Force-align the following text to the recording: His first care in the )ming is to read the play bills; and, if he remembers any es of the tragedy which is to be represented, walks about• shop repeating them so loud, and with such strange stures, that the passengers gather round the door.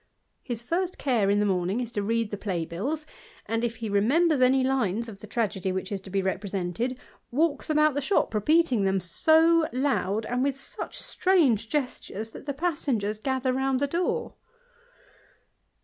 His 0.41 0.63
first 0.63 0.97
care 0.97 1.29
in 1.29 1.37
the 1.39 1.45
)ming 1.45 1.79
is 1.79 1.91
to 1.91 2.01
read 2.01 2.31
the 2.31 2.35
play 2.37 2.65
bills; 2.65 3.05
and, 3.45 3.63
if 3.63 3.75
he 3.75 3.87
remembers 3.87 4.41
any 4.41 4.65
es 4.67 5.07
of 5.07 5.19
the 5.19 5.27
tragedy 5.27 5.71
which 5.71 5.91
is 5.91 6.01
to 6.01 6.09
be 6.09 6.23
represented, 6.23 6.97
walks 7.29 7.69
about• 7.69 7.95
shop 8.01 8.33
repeating 8.33 8.83
them 8.83 8.99
so 8.99 9.67
loud, 9.71 10.25
and 10.25 10.41
with 10.41 10.57
such 10.57 10.97
strange 10.99 11.69
stures, 11.69 12.31
that 12.31 12.47
the 12.47 12.53
passengers 12.55 13.19
gather 13.19 13.53
round 13.53 13.79
the 13.79 13.85
door. 13.85 14.33